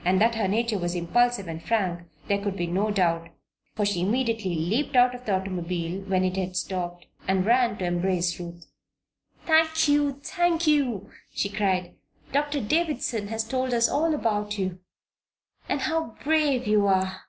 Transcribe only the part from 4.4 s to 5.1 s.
leaped